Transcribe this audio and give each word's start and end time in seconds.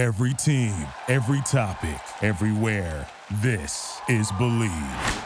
Every 0.00 0.32
team, 0.32 0.74
every 1.08 1.42
topic, 1.42 2.00
everywhere. 2.22 3.06
This 3.42 4.00
is 4.08 4.32
Bleav. 4.32 5.24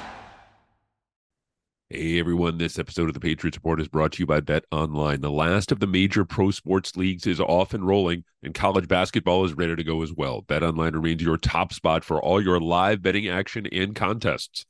Hey 1.89 2.19
everyone, 2.19 2.59
this 2.59 2.77
episode 2.77 3.07
of 3.07 3.15
the 3.15 3.21
Patriots 3.21 3.57
Report 3.57 3.81
is 3.81 3.87
brought 3.87 4.11
to 4.15 4.19
you 4.19 4.27
by 4.27 4.41
Bet 4.41 4.65
Online. 4.73 5.21
The 5.21 5.31
last 5.31 5.71
of 5.71 5.79
the 5.79 5.87
major 5.87 6.25
pro 6.25 6.51
sports 6.51 6.97
leagues 6.97 7.25
is 7.25 7.39
off 7.39 7.73
and 7.73 7.87
rolling, 7.87 8.25
and 8.43 8.53
college 8.53 8.89
basketball 8.89 9.45
is 9.45 9.55
ready 9.55 9.77
to 9.77 9.85
go 9.85 10.03
as 10.03 10.13
well. 10.13 10.41
Bet 10.41 10.65
Online 10.65 10.95
remains 10.95 11.23
your 11.23 11.37
top 11.37 11.73
spot 11.73 12.03
for 12.03 12.21
all 12.21 12.43
your 12.43 12.59
live 12.59 13.01
betting 13.01 13.29
action 13.29 13.69
and 13.71 13.95
contests. 13.95 14.67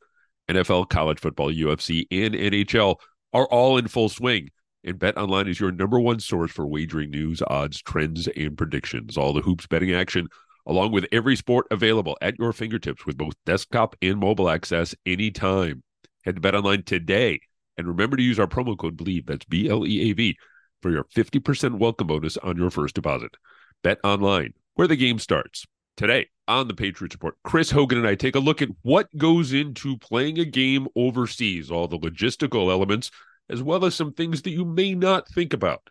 NFL, 0.50 0.90
college 0.90 1.18
football, 1.18 1.50
UFC, 1.50 2.06
and 2.10 2.34
NHL 2.34 2.96
are 3.32 3.46
all 3.46 3.78
in 3.78 3.88
full 3.88 4.10
swing. 4.10 4.50
And 4.86 4.98
Bet 4.98 5.16
Online 5.16 5.48
is 5.48 5.58
your 5.58 5.72
number 5.72 5.98
one 5.98 6.20
source 6.20 6.50
for 6.50 6.66
wagering 6.66 7.10
news, 7.10 7.42
odds, 7.46 7.80
trends, 7.80 8.28
and 8.28 8.56
predictions. 8.56 9.16
All 9.16 9.32
the 9.32 9.40
hoops 9.40 9.66
betting 9.66 9.94
action, 9.94 10.28
along 10.66 10.92
with 10.92 11.06
every 11.10 11.36
sport 11.36 11.66
available 11.70 12.18
at 12.20 12.38
your 12.38 12.52
fingertips 12.52 13.06
with 13.06 13.16
both 13.16 13.32
desktop 13.46 13.96
and 14.02 14.18
mobile 14.18 14.50
access 14.50 14.94
anytime. 15.06 15.82
Head 16.26 16.34
to 16.34 16.40
Bet 16.42 16.54
Online 16.54 16.82
today 16.82 17.40
and 17.78 17.88
remember 17.88 18.18
to 18.18 18.22
use 18.22 18.38
our 18.38 18.46
promo 18.46 18.76
code 18.76 18.98
BLEAV, 18.98 19.26
that's 19.26 19.46
B 19.46 19.70
L 19.70 19.86
E 19.86 20.10
A 20.10 20.12
V, 20.12 20.36
for 20.82 20.90
your 20.90 21.04
50% 21.04 21.78
welcome 21.78 22.06
bonus 22.06 22.36
on 22.36 22.58
your 22.58 22.70
first 22.70 22.94
deposit. 22.94 23.34
Bet 23.82 23.98
Online, 24.04 24.52
where 24.74 24.86
the 24.86 24.96
game 24.96 25.18
starts. 25.18 25.64
Today 25.96 26.26
on 26.46 26.68
the 26.68 26.74
Patriots 26.74 27.14
Report, 27.14 27.36
Chris 27.42 27.70
Hogan 27.70 27.98
and 27.98 28.06
I 28.06 28.16
take 28.16 28.34
a 28.34 28.40
look 28.40 28.60
at 28.60 28.68
what 28.82 29.08
goes 29.16 29.54
into 29.54 29.96
playing 29.96 30.38
a 30.38 30.44
game 30.44 30.88
overseas, 30.94 31.70
all 31.70 31.88
the 31.88 31.98
logistical 31.98 32.70
elements 32.70 33.10
as 33.50 33.62
well 33.62 33.84
as 33.84 33.94
some 33.94 34.12
things 34.12 34.42
that 34.42 34.50
you 34.50 34.64
may 34.64 34.94
not 34.94 35.28
think 35.28 35.52
about. 35.52 35.90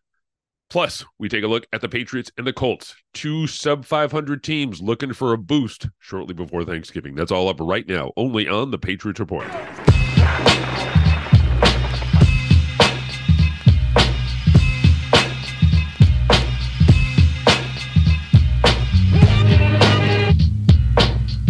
Plus, 0.69 1.05
we 1.19 1.29
take 1.29 1.43
a 1.43 1.47
look 1.47 1.67
at 1.71 1.81
the 1.81 1.89
Patriots 1.89 2.31
and 2.35 2.47
the 2.47 2.53
Colts, 2.53 2.95
two 3.13 3.45
sub 3.45 3.85
500 3.85 4.43
teams 4.43 4.81
looking 4.81 5.13
for 5.13 5.31
a 5.31 5.37
boost 5.37 5.87
shortly 5.99 6.33
before 6.33 6.63
Thanksgiving. 6.63 7.13
That's 7.13 7.31
all 7.31 7.47
up 7.47 7.59
right 7.59 7.87
now, 7.87 8.11
only 8.17 8.47
on 8.47 8.71
the 8.71 8.79
Patriots 8.79 9.19
Report. 9.19 9.45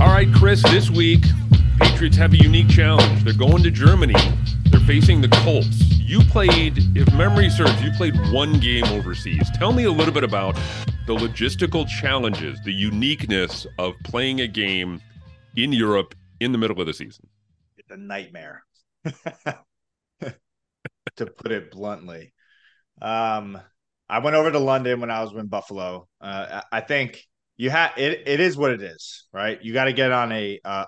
All 0.01 0.09
right, 0.09 0.27
Chris, 0.35 0.61
this 0.63 0.89
week, 0.89 1.23
Patriots 1.79 2.17
have 2.17 2.33
a 2.33 2.38
unique 2.38 2.67
challenge. 2.67 3.23
They're 3.23 3.33
going 3.33 3.63
to 3.63 3.71
Germany. 3.71 4.15
They're 4.65 4.81
facing 4.81 5.21
the 5.21 5.29
Colts. 5.29 5.92
You 6.05 6.19
played, 6.19 6.97
if 6.97 7.11
memory 7.13 7.49
serves, 7.49 7.81
you 7.81 7.89
played 7.91 8.13
one 8.33 8.59
game 8.59 8.83
overseas. 8.87 9.49
Tell 9.55 9.71
me 9.71 9.85
a 9.85 9.91
little 9.91 10.13
bit 10.13 10.25
about 10.25 10.53
the 11.07 11.15
logistical 11.15 11.87
challenges, 11.87 12.59
the 12.65 12.73
uniqueness 12.73 13.65
of 13.79 13.93
playing 14.03 14.41
a 14.41 14.47
game 14.47 15.01
in 15.55 15.71
Europe 15.71 16.13
in 16.41 16.51
the 16.51 16.57
middle 16.57 16.77
of 16.81 16.87
the 16.87 16.93
season. 16.93 17.25
It's 17.77 17.89
a 17.89 17.95
nightmare, 17.95 18.63
to 19.05 20.35
put 21.15 21.53
it 21.53 21.71
bluntly. 21.71 22.33
Um, 23.01 23.57
I 24.09 24.19
went 24.19 24.35
over 24.35 24.51
to 24.51 24.59
London 24.59 24.99
when 24.99 25.09
I 25.09 25.23
was 25.23 25.31
in 25.31 25.47
Buffalo. 25.47 26.09
Uh, 26.19 26.63
I 26.69 26.81
think 26.81 27.25
you 27.55 27.69
have 27.69 27.93
it. 27.95 28.23
It 28.27 28.41
is 28.41 28.57
what 28.57 28.71
it 28.71 28.81
is, 28.81 29.23
right? 29.31 29.57
You 29.63 29.71
got 29.71 29.85
to 29.85 29.93
get 29.93 30.11
on 30.11 30.33
a 30.33 30.59
uh, 30.65 30.85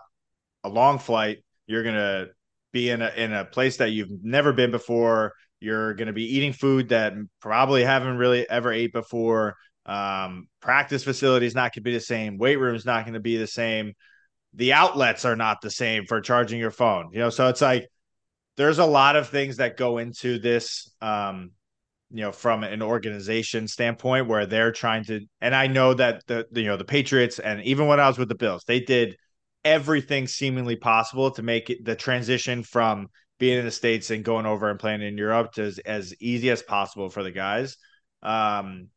a 0.66 0.70
long 0.70 1.00
flight. 1.00 1.38
You're 1.68 1.84
gonna 1.84 2.28
be 2.76 2.90
in 2.90 3.02
a 3.02 3.10
in 3.16 3.32
a 3.32 3.46
place 3.46 3.78
that 3.78 3.92
you've 3.92 4.12
never 4.22 4.52
been 4.52 4.70
before. 4.70 5.34
You're 5.62 5.94
gonna 5.94 6.14
be 6.14 6.36
eating 6.36 6.52
food 6.52 6.90
that 6.90 7.14
probably 7.40 7.84
haven't 7.84 8.18
really 8.18 8.48
ever 8.50 8.72
ate 8.72 8.92
before. 8.92 9.56
Um, 9.86 10.48
practice 10.62 11.04
facility 11.04 11.46
is 11.46 11.56
not 11.56 11.74
gonna 11.74 11.84
be 11.84 11.94
the 11.94 12.02
same. 12.02 12.38
Weight 12.38 12.58
room 12.58 12.76
is 12.76 12.86
not 12.86 13.06
gonna 13.06 13.22
be 13.22 13.38
the 13.38 13.48
same. 13.48 13.94
The 14.54 14.74
outlets 14.74 15.24
are 15.24 15.38
not 15.38 15.62
the 15.62 15.72
same 15.72 16.06
for 16.06 16.20
charging 16.20 16.60
your 16.60 16.72
phone. 16.72 17.12
You 17.14 17.20
know, 17.20 17.30
so 17.30 17.48
it's 17.48 17.62
like 17.62 17.88
there's 18.58 18.80
a 18.80 18.86
lot 18.86 19.16
of 19.16 19.30
things 19.30 19.58
that 19.58 19.78
go 19.78 19.98
into 19.98 20.38
this. 20.38 20.92
Um, 21.02 21.52
you 22.12 22.22
know 22.22 22.32
from 22.32 22.64
an 22.64 22.84
organization 22.84 23.68
standpoint 23.68 24.28
where 24.28 24.46
they're 24.46 24.72
trying 24.72 25.04
to 25.06 25.22
and 25.42 25.56
I 25.56 25.66
know 25.66 25.96
that 25.96 26.22
the, 26.28 26.46
the 26.52 26.62
you 26.62 26.68
know 26.68 26.78
the 26.78 26.86
Patriots 26.86 27.40
and 27.40 27.64
even 27.64 27.88
when 27.88 28.00
I 28.00 28.08
was 28.08 28.20
with 28.20 28.30
the 28.30 28.36
Bills 28.36 28.64
they 28.68 28.80
did 28.80 29.18
everything 29.66 30.28
seemingly 30.28 30.76
possible 30.78 31.32
to 31.32 31.42
make 31.42 31.70
it, 31.70 31.84
the 31.84 31.96
transition 31.96 32.64
from 32.64 33.10
being 33.40 33.60
in 33.60 33.66
the 33.66 33.72
states 33.72 34.12
and 34.12 34.24
going 34.24 34.46
over 34.46 34.70
and 34.70 34.80
playing 34.80 35.02
in 35.02 35.18
Europe 35.18 35.52
to 35.54 35.64
as, 35.64 35.80
as 35.80 36.16
easy 36.22 36.50
as 36.52 36.62
possible 36.62 37.10
for 37.10 37.24
the 37.24 37.32
guys. 37.32 37.76
Um, 38.24 38.88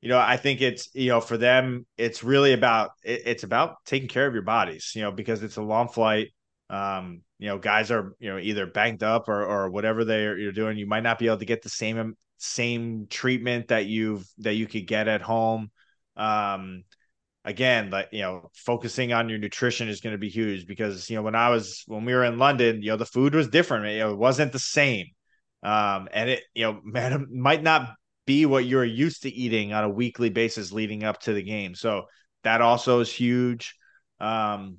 you 0.00 0.08
know, 0.08 0.18
I 0.18 0.36
think 0.36 0.60
it's 0.60 0.88
you 0.94 1.10
know 1.10 1.20
for 1.20 1.36
them 1.36 1.86
it's 1.96 2.24
really 2.24 2.52
about 2.54 2.90
it, 3.04 3.22
it's 3.26 3.44
about 3.44 3.76
taking 3.84 4.08
care 4.08 4.26
of 4.26 4.34
your 4.34 4.42
bodies, 4.42 4.92
you 4.94 5.02
know, 5.02 5.12
because 5.12 5.42
it's 5.42 5.56
a 5.56 5.62
long 5.62 5.88
flight. 5.88 6.28
Um, 6.70 7.22
you 7.38 7.48
know, 7.48 7.58
guys 7.58 7.90
are 7.90 8.14
you 8.18 8.30
know 8.30 8.38
either 8.38 8.66
banked 8.66 9.02
up 9.02 9.28
or 9.28 9.44
or 9.44 9.70
whatever 9.70 10.04
they're 10.04 10.38
you're 10.38 10.52
doing. 10.52 10.78
You 10.78 10.86
might 10.86 11.02
not 11.02 11.18
be 11.18 11.26
able 11.26 11.38
to 11.38 11.44
get 11.44 11.62
the 11.62 11.68
same 11.68 12.16
same 12.38 13.06
treatment 13.08 13.68
that 13.68 13.86
you've 13.86 14.26
that 14.38 14.54
you 14.54 14.66
could 14.66 14.86
get 14.86 15.06
at 15.06 15.22
home. 15.22 15.70
Um, 16.16 16.84
again, 17.44 17.90
like 17.90 18.08
you 18.12 18.22
know, 18.22 18.50
focusing 18.54 19.12
on 19.12 19.28
your 19.28 19.38
nutrition 19.38 19.88
is 19.88 20.00
going 20.00 20.14
to 20.14 20.18
be 20.18 20.28
huge 20.28 20.66
because 20.66 21.08
you 21.10 21.16
know 21.16 21.22
when 21.22 21.34
I 21.34 21.50
was 21.50 21.82
when 21.86 22.04
we 22.04 22.14
were 22.14 22.24
in 22.24 22.38
London, 22.38 22.82
you 22.82 22.90
know, 22.90 22.96
the 22.96 23.06
food 23.06 23.34
was 23.34 23.48
different. 23.48 23.92
You 23.92 24.00
know, 24.00 24.10
it 24.12 24.18
wasn't 24.18 24.52
the 24.52 24.58
same, 24.58 25.06
um, 25.62 26.08
and 26.12 26.30
it 26.30 26.42
you 26.54 26.64
know, 26.64 26.80
man, 26.84 27.12
it 27.12 27.30
might 27.30 27.62
not 27.62 27.90
be 28.26 28.46
what 28.46 28.64
you're 28.64 28.84
used 28.84 29.22
to 29.22 29.30
eating 29.30 29.72
on 29.72 29.84
a 29.84 29.88
weekly 29.88 30.30
basis 30.30 30.72
leading 30.72 31.04
up 31.04 31.20
to 31.22 31.32
the 31.32 31.42
game. 31.42 31.74
So 31.74 32.04
that 32.44 32.60
also 32.60 33.00
is 33.00 33.12
huge. 33.12 33.74
Um, 34.20 34.78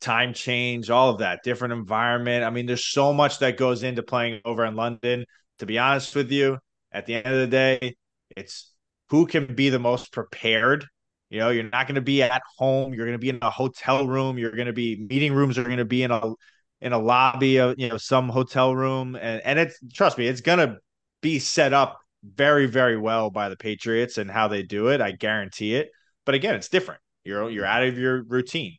time 0.00 0.32
change, 0.34 0.90
all 0.90 1.10
of 1.10 1.18
that, 1.18 1.42
different 1.42 1.74
environment. 1.74 2.44
I 2.44 2.50
mean, 2.50 2.66
there's 2.66 2.86
so 2.86 3.12
much 3.12 3.40
that 3.40 3.56
goes 3.56 3.82
into 3.82 4.02
playing 4.02 4.40
over 4.44 4.64
in 4.64 4.76
London. 4.76 5.24
To 5.58 5.66
be 5.66 5.78
honest 5.78 6.14
with 6.14 6.30
you, 6.30 6.58
at 6.92 7.06
the 7.06 7.14
end 7.14 7.26
of 7.26 7.40
the 7.40 7.46
day, 7.46 7.96
it's 8.36 8.72
who 9.08 9.26
can 9.26 9.54
be 9.54 9.70
the 9.70 9.78
most 9.78 10.12
prepared. 10.12 10.86
You 11.30 11.40
know, 11.40 11.50
you're 11.50 11.64
not 11.64 11.86
going 11.86 11.96
to 11.96 12.00
be 12.00 12.22
at 12.22 12.42
home. 12.56 12.94
You're 12.94 13.06
going 13.06 13.18
to 13.18 13.22
be 13.22 13.30
in 13.30 13.38
a 13.42 13.50
hotel 13.50 14.06
room. 14.06 14.38
You're 14.38 14.52
going 14.52 14.66
to 14.66 14.72
be 14.72 15.06
meeting 15.08 15.32
rooms 15.32 15.58
are 15.58 15.64
going 15.64 15.78
to 15.78 15.84
be 15.84 16.02
in 16.02 16.10
a 16.10 16.32
in 16.80 16.92
a 16.92 16.98
lobby 16.98 17.56
of 17.58 17.74
you 17.78 17.88
know 17.88 17.96
some 17.96 18.28
hotel 18.28 18.74
room, 18.74 19.16
and 19.16 19.42
and 19.44 19.58
it's 19.58 19.78
trust 19.92 20.18
me, 20.18 20.26
it's 20.26 20.40
going 20.40 20.58
to 20.58 20.76
be 21.22 21.38
set 21.38 21.72
up 21.72 21.98
very 22.22 22.66
very 22.66 22.96
well 22.96 23.30
by 23.30 23.48
the 23.48 23.56
Patriots 23.56 24.18
and 24.18 24.30
how 24.30 24.48
they 24.48 24.62
do 24.62 24.88
it. 24.88 25.00
I 25.00 25.12
guarantee 25.12 25.74
it. 25.74 25.90
But 26.24 26.34
again, 26.34 26.54
it's 26.54 26.68
different. 26.68 27.00
You're 27.24 27.50
you're 27.50 27.66
out 27.66 27.82
of 27.82 27.98
your 27.98 28.22
routine, 28.22 28.76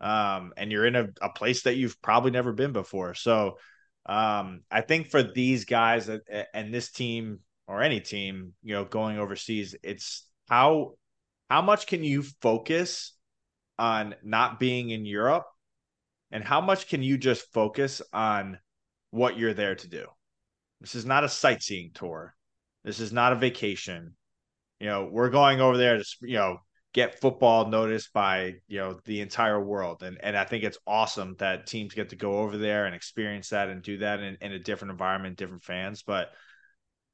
um, 0.00 0.52
and 0.56 0.72
you're 0.72 0.86
in 0.86 0.96
a, 0.96 1.08
a 1.20 1.30
place 1.30 1.62
that 1.62 1.76
you've 1.76 2.00
probably 2.00 2.30
never 2.30 2.52
been 2.52 2.72
before. 2.72 3.14
So 3.14 3.58
um, 4.06 4.62
I 4.70 4.80
think 4.80 5.10
for 5.10 5.22
these 5.22 5.66
guys 5.66 6.08
and 6.54 6.72
this 6.72 6.90
team 6.90 7.40
or 7.66 7.82
any 7.82 8.00
team, 8.00 8.54
you 8.62 8.74
know, 8.74 8.84
going 8.84 9.18
overseas, 9.18 9.76
it's 9.82 10.26
how 10.48 10.94
how 11.50 11.60
much 11.60 11.86
can 11.88 12.04
you 12.04 12.22
focus 12.22 13.12
on 13.78 14.14
not 14.22 14.60
being 14.60 14.90
in 14.90 15.04
Europe 15.04 15.46
and 16.30 16.44
how 16.44 16.60
much 16.60 16.88
can 16.88 17.02
you 17.02 17.18
just 17.18 17.52
focus 17.52 18.00
on 18.12 18.58
what 19.10 19.36
you're 19.36 19.52
there 19.52 19.74
to 19.74 19.88
do? 19.88 20.06
This 20.80 20.94
is 20.94 21.04
not 21.04 21.24
a 21.24 21.28
sightseeing 21.28 21.90
tour. 21.92 22.34
This 22.84 23.00
is 23.00 23.12
not 23.12 23.32
a 23.32 23.36
vacation. 23.36 24.14
You 24.78 24.86
know, 24.86 25.08
we're 25.10 25.28
going 25.28 25.60
over 25.60 25.76
there 25.76 25.98
to, 25.98 26.04
you 26.22 26.36
know, 26.36 26.58
get 26.94 27.20
football 27.20 27.66
noticed 27.68 28.12
by, 28.12 28.54
you 28.68 28.78
know, 28.78 29.00
the 29.04 29.20
entire 29.20 29.62
world. 29.62 30.02
And 30.04 30.18
and 30.22 30.36
I 30.36 30.44
think 30.44 30.62
it's 30.62 30.78
awesome 30.86 31.34
that 31.38 31.66
teams 31.66 31.94
get 31.94 32.10
to 32.10 32.16
go 32.16 32.38
over 32.38 32.56
there 32.56 32.86
and 32.86 32.94
experience 32.94 33.48
that 33.50 33.68
and 33.68 33.82
do 33.82 33.98
that 33.98 34.20
in, 34.20 34.38
in 34.40 34.52
a 34.52 34.58
different 34.58 34.92
environment, 34.92 35.36
different 35.36 35.64
fans. 35.64 36.02
But 36.02 36.30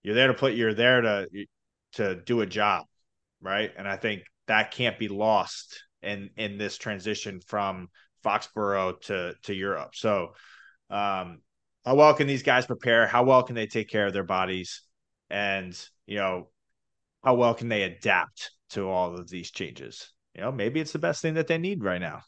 you're 0.02 0.14
there 0.14 0.28
to 0.28 0.34
put 0.34 0.54
you're 0.54 0.74
there 0.74 1.00
to 1.00 1.28
to 1.94 2.16
do 2.16 2.42
a 2.42 2.46
job, 2.46 2.84
right? 3.40 3.70
And 3.76 3.88
I 3.88 3.96
think 3.96 4.22
that 4.46 4.70
can't 4.70 4.98
be 4.98 5.08
lost 5.08 5.82
in 6.02 6.30
in 6.36 6.58
this 6.58 6.78
transition 6.78 7.40
from 7.40 7.88
Foxborough 8.24 9.00
to 9.02 9.34
to 9.44 9.54
Europe. 9.54 9.94
So, 9.94 10.34
um, 10.90 11.40
how 11.84 11.94
well 11.94 12.14
can 12.14 12.26
these 12.26 12.42
guys 12.42 12.66
prepare? 12.66 13.06
How 13.06 13.24
well 13.24 13.42
can 13.42 13.54
they 13.54 13.66
take 13.66 13.88
care 13.88 14.06
of 14.06 14.12
their 14.12 14.24
bodies? 14.24 14.82
And 15.30 15.78
you 16.06 16.16
know, 16.16 16.48
how 17.24 17.34
well 17.34 17.54
can 17.54 17.68
they 17.68 17.82
adapt 17.82 18.52
to 18.70 18.88
all 18.88 19.14
of 19.16 19.28
these 19.28 19.50
changes? 19.50 20.12
You 20.34 20.42
know, 20.42 20.52
maybe 20.52 20.80
it's 20.80 20.92
the 20.92 20.98
best 20.98 21.22
thing 21.22 21.34
that 21.34 21.46
they 21.46 21.58
need 21.58 21.82
right 21.82 22.00
now. 22.00 22.22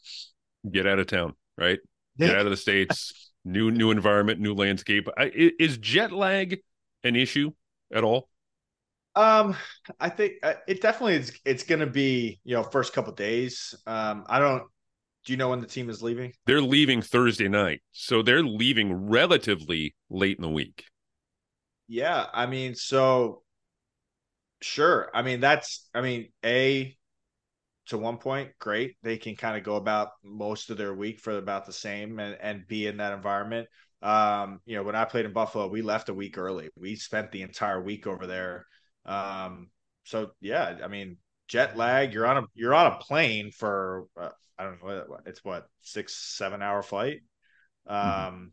Get 0.70 0.87
out 0.87 0.99
of 0.99 1.06
town, 1.06 1.34
right? 1.56 1.78
Get 2.19 2.34
out 2.34 2.46
of 2.46 2.50
the 2.50 2.56
states. 2.56 3.31
new 3.44 3.70
new 3.70 3.90
environment, 3.90 4.40
new 4.40 4.55
landscape. 4.55 5.08
I, 5.16 5.31
is 5.58 5.78
jet 5.78 6.12
lag 6.12 6.58
an 7.02 7.16
issue 7.16 7.52
at 7.93 8.05
all? 8.05 8.28
Um, 9.19 9.56
I 9.99 10.11
think 10.11 10.35
uh, 10.44 10.55
it 10.69 10.81
definitely 10.81 11.17
is. 11.17 11.32
It's 11.44 11.65
going 11.65 11.81
to 11.81 11.87
be 11.87 12.38
you 12.44 12.55
know 12.55 12.62
first 12.62 12.93
couple 12.93 13.12
days. 13.15 13.75
Um, 13.85 14.25
I 14.29 14.38
don't. 14.38 14.62
Do 15.25 15.32
you 15.32 15.37
know 15.37 15.49
when 15.49 15.61
the 15.61 15.67
team 15.67 15.91
is 15.91 16.03
leaving? 16.03 16.32
They're 16.47 16.62
leaving 16.62 17.03
Thursday 17.03 17.49
night, 17.49 17.82
so 17.91 18.23
they're 18.23 18.44
leaving 18.44 18.93
relatively 19.09 19.97
late 20.09 20.37
in 20.37 20.43
the 20.43 20.49
week. 20.49 20.85
Yeah, 21.88 22.26
I 22.32 22.47
mean, 22.47 22.76
so 22.76 23.43
sure. 24.61 25.11
I 25.12 25.23
mean, 25.23 25.41
that's. 25.41 25.88
I 25.93 26.00
mean, 26.00 26.29
a 26.44 26.97
to 27.88 27.99
one 27.99 28.19
point, 28.19 28.50
great. 28.61 28.99
They 29.03 29.17
can 29.17 29.35
kind 29.35 29.56
of 29.56 29.65
go 29.65 29.75
about 29.75 30.11
most 30.23 30.70
of 30.70 30.76
their 30.76 30.94
week 30.94 31.19
for 31.19 31.37
about 31.37 31.67
the 31.67 31.73
same 31.73 32.20
and, 32.20 32.37
and 32.41 32.69
be 32.69 32.87
in 32.87 32.99
that 32.99 33.15
environment. 33.15 33.67
Um, 34.00 34.61
you 34.65 34.76
know, 34.76 34.85
when 34.85 34.94
I 34.94 35.06
played 35.06 35.25
in 35.25 35.32
Buffalo, 35.32 35.67
we 35.67 35.82
left 35.82 36.09
a 36.09 36.15
week 36.15 36.38
early. 36.38 36.69
We 36.76 36.94
spent 36.94 37.32
the 37.32 37.43
entire 37.43 37.82
week 37.82 38.06
over 38.06 38.29
there. 38.29 38.67
Um, 39.08 39.70
so 40.05 40.31
yeah, 40.40 40.78
I 40.84 40.88
mean, 40.88 41.16
jet 41.49 41.76
lag. 41.76 42.12
You're 42.12 42.26
on 42.26 42.38
a 42.38 42.43
you're 42.55 42.75
on 42.75 42.93
a 42.93 42.96
plane 42.96 43.50
for 43.50 44.06
uh, 44.20 44.31
I 44.58 44.64
don't 44.64 44.84
know 44.84 45.19
it's 45.26 45.44
what 45.44 45.66
six 45.82 46.14
seven 46.37 46.62
hour 46.62 46.82
flight. 46.82 47.20
Mm-hmm. 47.88 48.28
Um, 48.28 48.52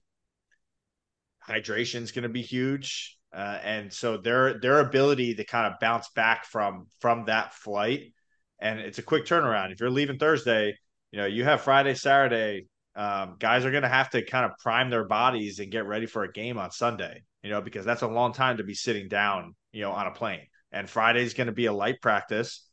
mm-hmm. 1.50 1.54
hydration 1.54 2.02
is 2.02 2.12
going 2.12 2.24
to 2.24 2.30
be 2.30 2.42
huge, 2.42 3.18
uh, 3.34 3.60
and 3.64 3.92
so 3.92 4.18
their 4.18 4.60
their 4.60 4.80
ability 4.80 5.36
to 5.36 5.46
kind 5.46 5.72
of 5.72 5.80
bounce 5.80 6.10
back 6.16 6.46
from 6.46 6.88
from 7.00 7.26
that 7.26 7.54
flight, 7.54 8.14
and 8.60 8.80
it's 8.80 9.00
a 9.00 9.04
quick 9.04 9.26
turnaround. 9.26 9.72
If 9.72 9.80
you're 9.80 9.90
leaving 9.90 10.18
Thursday, 10.18 10.78
you 11.12 11.20
know 11.20 11.26
you 11.26 11.44
have 11.44 11.62
Friday 11.62 11.96
Saturday 11.96 12.68
um, 12.96 13.36
guys 13.40 13.66
are 13.66 13.72
going 13.72 13.84
to 13.84 13.90
have 13.90 14.10
to 14.12 14.24
kind 14.24 14.46
of 14.46 14.58
prime 14.58 14.90
their 14.90 15.06
bodies 15.06 15.60
and 15.60 15.72
get 15.72 15.86
ready 15.86 16.06
for 16.06 16.24
a 16.24 16.32
game 16.32 16.58
on 16.58 16.72
Sunday, 16.72 17.24
you 17.44 17.50
know, 17.50 17.62
because 17.62 17.86
that's 17.86 18.04
a 18.04 18.08
long 18.08 18.32
time 18.32 18.58
to 18.58 18.64
be 18.64 18.74
sitting 18.74 19.10
down, 19.10 19.54
you 19.76 19.82
know, 19.82 19.92
on 19.92 20.08
a 20.08 20.12
plane. 20.12 20.48
And 20.72 20.90
Friday's 20.90 21.34
going 21.34 21.48
to 21.48 21.54
be 21.54 21.66
a 21.66 21.74
light 21.74 22.02
practice, 22.02 22.66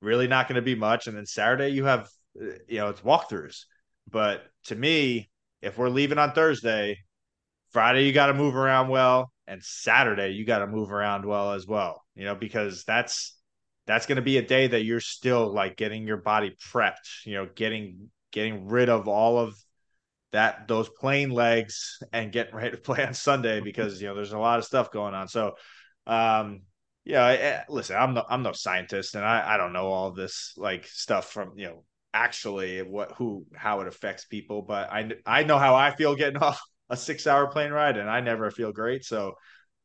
really 0.00 0.28
not 0.28 0.48
going 0.48 0.56
to 0.56 0.62
be 0.62 0.76
much. 0.76 1.08
And 1.08 1.16
then 1.16 1.26
Saturday, 1.26 1.70
you 1.70 1.84
have, 1.84 2.08
you 2.34 2.78
know, 2.78 2.88
it's 2.88 3.00
walkthroughs. 3.00 3.64
But 4.08 4.44
to 4.66 4.76
me, 4.76 5.30
if 5.60 5.76
we're 5.76 5.88
leaving 5.88 6.18
on 6.18 6.32
Thursday, 6.32 6.98
Friday, 7.72 8.06
you 8.06 8.12
got 8.12 8.26
to 8.26 8.34
move 8.34 8.54
around 8.54 8.88
well. 8.88 9.32
And 9.48 9.62
Saturday, 9.62 10.30
you 10.30 10.44
got 10.44 10.60
to 10.60 10.66
move 10.66 10.92
around 10.92 11.26
well 11.26 11.52
as 11.52 11.66
well, 11.66 12.02
you 12.14 12.24
know, 12.24 12.34
because 12.34 12.84
that's, 12.84 13.36
that's 13.86 14.06
going 14.06 14.16
to 14.16 14.22
be 14.22 14.38
a 14.38 14.42
day 14.42 14.68
that 14.68 14.84
you're 14.84 15.00
still 15.00 15.52
like 15.52 15.76
getting 15.76 16.06
your 16.06 16.18
body 16.18 16.54
prepped, 16.72 17.24
you 17.24 17.34
know, 17.34 17.48
getting 17.54 18.10
getting 18.30 18.68
rid 18.68 18.90
of 18.90 19.08
all 19.08 19.38
of 19.38 19.56
that 20.32 20.68
those 20.68 20.88
plane 20.88 21.30
legs 21.30 21.98
and 22.12 22.32
getting 22.32 22.54
ready 22.54 22.70
to 22.72 22.76
play 22.76 23.04
on 23.04 23.14
Sunday 23.14 23.60
because 23.60 24.00
you 24.00 24.08
know 24.08 24.14
there's 24.14 24.32
a 24.32 24.38
lot 24.38 24.58
of 24.58 24.64
stuff 24.64 24.90
going 24.90 25.14
on. 25.14 25.28
So, 25.28 25.52
um, 26.08 26.62
yeah, 27.04 27.64
listen, 27.68 27.96
I'm 27.96 28.14
no 28.14 28.24
I'm 28.28 28.42
no 28.42 28.52
scientist 28.52 29.14
and 29.14 29.24
I 29.24 29.54
I 29.54 29.56
don't 29.56 29.72
know 29.72 29.86
all 29.86 30.10
this 30.10 30.52
like 30.56 30.86
stuff 30.86 31.30
from 31.30 31.52
you 31.56 31.66
know 31.66 31.84
actually 32.12 32.82
what 32.82 33.12
who 33.12 33.46
how 33.54 33.80
it 33.80 33.88
affects 33.88 34.24
people, 34.24 34.62
but 34.62 34.90
I 34.90 35.10
I 35.24 35.44
know 35.44 35.58
how 35.58 35.74
I 35.74 35.94
feel 35.94 36.16
getting 36.16 36.36
off 36.42 36.60
a 36.90 36.96
six 36.96 37.26
hour 37.26 37.46
plane 37.46 37.70
ride 37.70 37.96
and 37.96 38.10
I 38.10 38.20
never 38.20 38.50
feel 38.50 38.72
great. 38.72 39.04
So, 39.04 39.34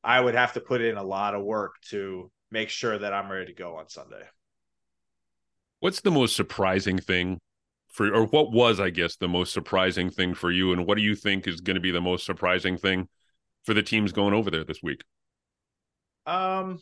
I 0.03 0.19
would 0.19 0.35
have 0.35 0.53
to 0.53 0.61
put 0.61 0.81
in 0.81 0.97
a 0.97 1.03
lot 1.03 1.35
of 1.35 1.43
work 1.43 1.75
to 1.89 2.31
make 2.51 2.69
sure 2.69 2.97
that 2.97 3.13
I'm 3.13 3.31
ready 3.31 3.47
to 3.47 3.53
go 3.53 3.77
on 3.77 3.87
Sunday. 3.87 4.23
What's 5.79 6.01
the 6.01 6.11
most 6.11 6.35
surprising 6.35 6.97
thing 6.97 7.39
for 7.93 8.13
or 8.13 8.25
what 8.25 8.51
was 8.51 8.79
i 8.79 8.89
guess 8.89 9.15
the 9.15 9.27
most 9.27 9.53
surprising 9.53 10.09
thing 10.09 10.33
for 10.33 10.51
you 10.51 10.73
and 10.73 10.85
what 10.85 10.97
do 10.97 11.03
you 11.03 11.15
think 11.15 11.47
is 11.47 11.61
going 11.61 11.75
to 11.75 11.81
be 11.81 11.91
the 11.91 12.01
most 12.01 12.25
surprising 12.25 12.75
thing 12.75 13.07
for 13.63 13.73
the 13.73 13.83
teams 13.83 14.11
going 14.11 14.33
over 14.33 14.49
there 14.49 14.63
this 14.63 14.81
week 14.81 15.03
um 16.25 16.79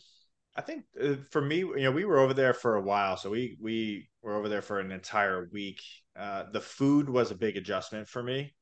i 0.55 0.61
think 0.61 0.83
uh, 1.01 1.15
for 1.29 1.41
me 1.41 1.59
you 1.59 1.81
know 1.81 1.91
we 1.91 2.05
were 2.05 2.19
over 2.19 2.33
there 2.33 2.53
for 2.53 2.75
a 2.75 2.81
while 2.81 3.17
so 3.17 3.29
we 3.29 3.57
we 3.61 4.07
were 4.21 4.35
over 4.35 4.49
there 4.49 4.61
for 4.61 4.79
an 4.79 4.91
entire 4.91 5.49
week 5.51 5.81
uh 6.17 6.43
the 6.51 6.61
food 6.61 7.09
was 7.09 7.31
a 7.31 7.35
big 7.35 7.57
adjustment 7.57 8.07
for 8.07 8.21
me 8.21 8.53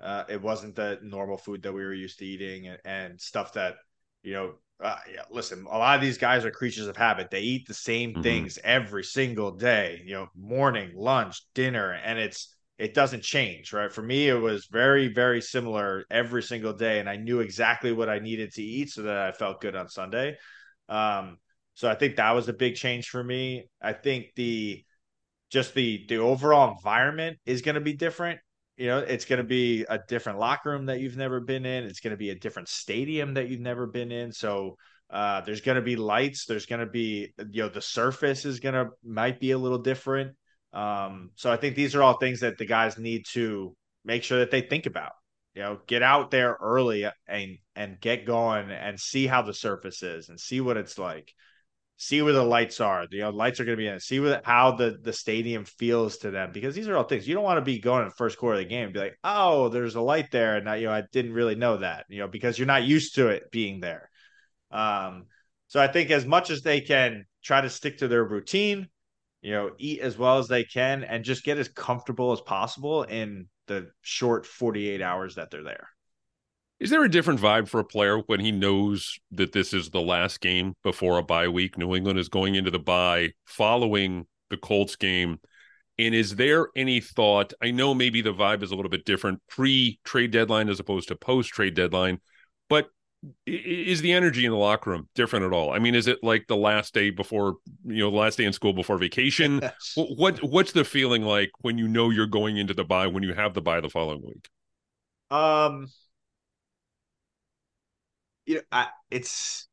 uh 0.00 0.24
it 0.28 0.40
wasn't 0.40 0.74
the 0.74 0.98
normal 1.02 1.36
food 1.36 1.62
that 1.62 1.72
we 1.72 1.84
were 1.84 1.94
used 1.94 2.18
to 2.18 2.26
eating 2.26 2.68
and, 2.68 2.78
and 2.84 3.20
stuff 3.20 3.52
that 3.52 3.76
you 4.22 4.32
know 4.32 4.54
uh, 4.82 4.96
yeah, 5.12 5.22
listen, 5.30 5.64
a 5.70 5.78
lot 5.78 5.94
of 5.94 6.02
these 6.02 6.18
guys 6.18 6.44
are 6.44 6.50
creatures 6.50 6.88
of 6.88 6.96
habit. 6.96 7.30
They 7.30 7.40
eat 7.40 7.66
the 7.66 7.74
same 7.74 8.10
mm-hmm. 8.10 8.22
things 8.22 8.58
every 8.64 9.04
single 9.04 9.52
day, 9.52 10.02
you 10.04 10.14
know, 10.14 10.28
morning, 10.36 10.92
lunch, 10.94 11.42
dinner, 11.54 11.92
and 11.92 12.18
it's 12.18 12.54
it 12.78 12.94
doesn't 12.94 13.22
change, 13.22 13.72
right? 13.72 13.92
For 13.92 14.02
me, 14.02 14.28
it 14.28 14.34
was 14.34 14.66
very, 14.66 15.08
very 15.08 15.40
similar 15.40 16.04
every 16.10 16.42
single 16.42 16.72
day, 16.72 16.98
and 16.98 17.08
I 17.08 17.16
knew 17.16 17.40
exactly 17.40 17.92
what 17.92 18.08
I 18.08 18.18
needed 18.18 18.52
to 18.54 18.62
eat 18.62 18.90
so 18.90 19.02
that 19.02 19.16
I 19.16 19.32
felt 19.32 19.60
good 19.60 19.76
on 19.76 19.88
Sunday. 19.88 20.36
Um, 20.88 21.38
so 21.74 21.88
I 21.88 21.94
think 21.94 22.16
that 22.16 22.32
was 22.32 22.48
a 22.48 22.52
big 22.52 22.74
change 22.74 23.08
for 23.08 23.22
me. 23.22 23.68
I 23.80 23.92
think 23.92 24.26
the 24.36 24.84
just 25.50 25.74
the 25.74 26.04
the 26.08 26.16
overall 26.16 26.72
environment 26.72 27.38
is 27.46 27.62
going 27.62 27.76
to 27.76 27.80
be 27.80 27.92
different 27.92 28.40
you 28.76 28.88
know 28.88 28.98
it's 28.98 29.24
going 29.24 29.38
to 29.38 29.44
be 29.44 29.84
a 29.88 30.00
different 30.08 30.38
locker 30.38 30.70
room 30.70 30.86
that 30.86 31.00
you've 31.00 31.16
never 31.16 31.40
been 31.40 31.64
in 31.64 31.84
it's 31.84 32.00
going 32.00 32.10
to 32.10 32.16
be 32.16 32.30
a 32.30 32.34
different 32.34 32.68
stadium 32.68 33.34
that 33.34 33.48
you've 33.48 33.60
never 33.60 33.86
been 33.86 34.10
in 34.10 34.32
so 34.32 34.76
uh, 35.10 35.40
there's 35.42 35.60
going 35.60 35.76
to 35.76 35.82
be 35.82 35.96
lights 35.96 36.46
there's 36.46 36.66
going 36.66 36.80
to 36.80 36.86
be 36.86 37.32
you 37.52 37.62
know 37.62 37.68
the 37.68 37.80
surface 37.80 38.44
is 38.44 38.58
going 38.60 38.74
to 38.74 38.88
might 39.04 39.38
be 39.38 39.52
a 39.52 39.58
little 39.58 39.78
different 39.78 40.34
um, 40.74 41.30
so 41.36 41.50
i 41.50 41.56
think 41.56 41.74
these 41.76 41.94
are 41.94 42.02
all 42.02 42.18
things 42.18 42.40
that 42.40 42.58
the 42.58 42.66
guys 42.66 42.98
need 42.98 43.24
to 43.26 43.74
make 44.04 44.22
sure 44.22 44.40
that 44.40 44.50
they 44.50 44.60
think 44.60 44.86
about 44.86 45.12
you 45.54 45.62
know 45.62 45.78
get 45.86 46.02
out 46.02 46.30
there 46.30 46.56
early 46.60 47.06
and 47.26 47.58
and 47.76 48.00
get 48.00 48.26
going 48.26 48.70
and 48.70 48.98
see 49.00 49.26
how 49.26 49.42
the 49.42 49.54
surface 49.54 50.02
is 50.02 50.28
and 50.28 50.38
see 50.38 50.60
what 50.60 50.76
it's 50.76 50.98
like 50.98 51.32
see 51.96 52.22
where 52.22 52.32
the 52.32 52.42
lights 52.42 52.80
are. 52.80 53.06
You 53.10 53.20
know, 53.20 53.30
lights 53.30 53.60
are 53.60 53.64
going 53.64 53.76
to 53.76 53.82
be 53.82 53.88
in. 53.88 54.00
See 54.00 54.20
what 54.20 54.44
how 54.44 54.72
the 54.72 54.98
the 55.00 55.12
stadium 55.12 55.64
feels 55.64 56.18
to 56.18 56.30
them 56.30 56.50
because 56.52 56.74
these 56.74 56.88
are 56.88 56.96
all 56.96 57.04
things 57.04 57.26
you 57.26 57.34
don't 57.34 57.44
want 57.44 57.58
to 57.58 57.62
be 57.64 57.78
going 57.78 58.02
in 58.02 58.08
the 58.08 58.14
first 58.14 58.38
quarter 58.38 58.58
of 58.58 58.64
the 58.64 58.68
game 58.68 58.84
and 58.84 58.92
be 58.92 59.00
like, 59.00 59.18
oh, 59.22 59.68
there's 59.68 59.94
a 59.94 60.00
light 60.00 60.30
there, 60.30 60.56
and 60.56 60.68
I, 60.68 60.76
you 60.76 60.86
know, 60.86 60.92
I 60.92 61.02
didn't 61.12 61.32
really 61.34 61.54
know 61.54 61.78
that, 61.78 62.06
you 62.08 62.18
know, 62.18 62.28
because 62.28 62.58
you're 62.58 62.66
not 62.66 62.84
used 62.84 63.16
to 63.16 63.28
it 63.28 63.50
being 63.50 63.80
there. 63.80 64.10
Um, 64.70 65.26
so 65.68 65.80
I 65.80 65.86
think 65.86 66.10
as 66.10 66.26
much 66.26 66.50
as 66.50 66.62
they 66.62 66.80
can 66.80 67.24
try 67.42 67.60
to 67.60 67.70
stick 67.70 67.98
to 67.98 68.08
their 68.08 68.24
routine, 68.24 68.88
you 69.44 69.52
know, 69.52 69.70
eat 69.76 70.00
as 70.00 70.16
well 70.16 70.38
as 70.38 70.48
they 70.48 70.64
can, 70.64 71.04
and 71.04 71.22
just 71.22 71.44
get 71.44 71.58
as 71.58 71.68
comfortable 71.68 72.32
as 72.32 72.40
possible 72.40 73.02
in 73.02 73.46
the 73.66 73.90
short 74.00 74.46
48 74.46 75.02
hours 75.02 75.34
that 75.34 75.50
they're 75.50 75.62
there. 75.62 75.88
Is 76.80 76.88
there 76.88 77.04
a 77.04 77.10
different 77.10 77.40
vibe 77.40 77.68
for 77.68 77.78
a 77.78 77.84
player 77.84 78.18
when 78.20 78.40
he 78.40 78.50
knows 78.50 79.18
that 79.32 79.52
this 79.52 79.74
is 79.74 79.90
the 79.90 80.00
last 80.00 80.40
game 80.40 80.72
before 80.82 81.18
a 81.18 81.22
bye 81.22 81.48
week? 81.48 81.76
New 81.76 81.94
England 81.94 82.18
is 82.18 82.30
going 82.30 82.54
into 82.54 82.70
the 82.70 82.78
bye 82.78 83.32
following 83.44 84.26
the 84.48 84.56
Colts 84.56 84.96
game. 84.96 85.38
And 85.98 86.14
is 86.14 86.36
there 86.36 86.68
any 86.74 87.00
thought? 87.00 87.52
I 87.62 87.70
know 87.70 87.94
maybe 87.94 88.22
the 88.22 88.32
vibe 88.32 88.62
is 88.62 88.70
a 88.70 88.76
little 88.76 88.90
bit 88.90 89.04
different 89.04 89.42
pre 89.48 90.00
trade 90.04 90.30
deadline 90.30 90.70
as 90.70 90.80
opposed 90.80 91.08
to 91.08 91.16
post 91.16 91.50
trade 91.50 91.74
deadline, 91.74 92.18
is 93.46 94.00
the 94.00 94.12
energy 94.12 94.44
in 94.44 94.50
the 94.50 94.58
locker 94.58 94.90
room 94.90 95.08
different 95.14 95.44
at 95.44 95.52
all? 95.52 95.72
I 95.72 95.78
mean, 95.78 95.94
is 95.94 96.06
it 96.06 96.18
like 96.22 96.46
the 96.46 96.56
last 96.56 96.94
day 96.94 97.10
before, 97.10 97.56
you 97.84 97.98
know, 97.98 98.10
the 98.10 98.16
last 98.16 98.38
day 98.38 98.44
in 98.44 98.52
school 98.52 98.72
before 98.72 98.98
vacation? 98.98 99.60
what 99.96 100.42
what's 100.42 100.72
the 100.72 100.84
feeling 100.84 101.22
like 101.22 101.50
when 101.60 101.78
you 101.78 101.88
know 101.88 102.10
you're 102.10 102.26
going 102.26 102.56
into 102.56 102.74
the 102.74 102.84
bye 102.84 103.06
when 103.06 103.22
you 103.22 103.34
have 103.34 103.54
the 103.54 103.62
bye 103.62 103.80
the 103.80 103.88
following 103.88 104.22
week? 104.24 104.48
Um, 105.30 105.88
you 108.46 108.56
know, 108.56 108.60
I, 108.72 108.88
it's 109.10 109.68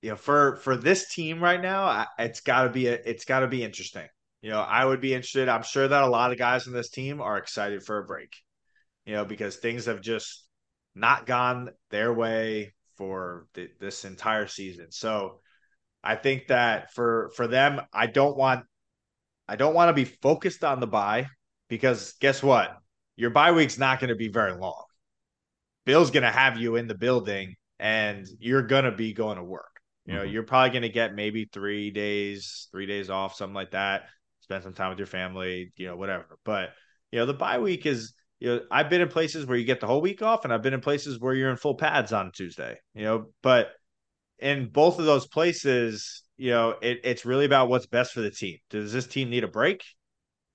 you 0.00 0.10
know 0.10 0.16
for 0.16 0.56
for 0.56 0.76
this 0.76 1.12
team 1.12 1.42
right 1.42 1.60
now, 1.60 1.84
I, 1.84 2.06
it's 2.18 2.40
got 2.40 2.64
to 2.64 2.70
be 2.70 2.88
a, 2.88 2.94
it's 2.94 3.24
got 3.24 3.40
to 3.40 3.48
be 3.48 3.64
interesting. 3.64 4.06
You 4.42 4.50
know, 4.50 4.60
I 4.60 4.84
would 4.84 5.00
be 5.00 5.14
interested. 5.14 5.48
I'm 5.48 5.62
sure 5.62 5.86
that 5.86 6.02
a 6.02 6.08
lot 6.08 6.32
of 6.32 6.38
guys 6.38 6.66
in 6.66 6.72
this 6.72 6.90
team 6.90 7.20
are 7.20 7.38
excited 7.38 7.82
for 7.84 7.98
a 7.98 8.04
break. 8.04 8.36
You 9.06 9.14
know, 9.14 9.24
because 9.24 9.56
things 9.56 9.86
have 9.86 10.00
just 10.00 10.44
not 10.94 11.26
gone 11.26 11.70
their 11.90 12.12
way 12.12 12.74
for 12.96 13.46
th- 13.54 13.72
this 13.80 14.04
entire 14.04 14.46
season. 14.46 14.90
So, 14.90 15.40
I 16.04 16.16
think 16.16 16.48
that 16.48 16.92
for 16.92 17.30
for 17.36 17.46
them, 17.46 17.80
I 17.92 18.06
don't 18.06 18.36
want 18.36 18.64
I 19.48 19.56
don't 19.56 19.74
want 19.74 19.88
to 19.88 19.92
be 19.92 20.04
focused 20.04 20.64
on 20.64 20.80
the 20.80 20.86
bye 20.86 21.28
because 21.68 22.14
guess 22.20 22.42
what? 22.42 22.76
Your 23.16 23.30
bye 23.30 23.52
week's 23.52 23.78
not 23.78 24.00
going 24.00 24.08
to 24.08 24.16
be 24.16 24.28
very 24.28 24.54
long. 24.54 24.84
Bill's 25.84 26.10
going 26.10 26.22
to 26.22 26.30
have 26.30 26.58
you 26.58 26.76
in 26.76 26.86
the 26.86 26.94
building 26.94 27.56
and 27.82 28.28
you're 28.38 28.62
gonna 28.62 28.92
be 28.92 29.12
going 29.12 29.36
to 29.36 29.42
work. 29.42 29.80
You 30.06 30.14
know, 30.14 30.20
mm-hmm. 30.22 30.32
you're 30.32 30.42
probably 30.44 30.70
gonna 30.70 30.88
get 30.88 31.14
maybe 31.14 31.48
three 31.52 31.90
days, 31.90 32.68
three 32.70 32.86
days 32.86 33.10
off, 33.10 33.34
something 33.34 33.54
like 33.54 33.72
that. 33.72 34.04
Spend 34.40 34.62
some 34.62 34.72
time 34.72 34.90
with 34.90 34.98
your 34.98 35.06
family, 35.06 35.72
you 35.76 35.88
know, 35.88 35.96
whatever. 35.96 36.38
But 36.44 36.70
you 37.10 37.18
know, 37.18 37.26
the 37.26 37.34
bye 37.34 37.58
week 37.58 37.84
is 37.84 38.14
you 38.42 38.48
know, 38.48 38.60
I've 38.72 38.90
been 38.90 39.00
in 39.00 39.06
places 39.06 39.46
where 39.46 39.56
you 39.56 39.64
get 39.64 39.78
the 39.78 39.86
whole 39.86 40.00
week 40.00 40.20
off, 40.20 40.42
and 40.42 40.52
I've 40.52 40.62
been 40.62 40.74
in 40.74 40.80
places 40.80 41.20
where 41.20 41.32
you're 41.32 41.52
in 41.52 41.56
full 41.56 41.76
pads 41.76 42.12
on 42.12 42.32
Tuesday. 42.32 42.76
You 42.92 43.04
know, 43.04 43.26
but 43.40 43.68
in 44.40 44.68
both 44.68 44.98
of 44.98 45.04
those 45.04 45.28
places, 45.28 46.24
you 46.36 46.50
know, 46.50 46.74
it, 46.82 47.02
it's 47.04 47.24
really 47.24 47.44
about 47.44 47.68
what's 47.68 47.86
best 47.86 48.12
for 48.12 48.20
the 48.20 48.32
team. 48.32 48.58
Does 48.68 48.92
this 48.92 49.06
team 49.06 49.30
need 49.30 49.44
a 49.44 49.48
break? 49.48 49.84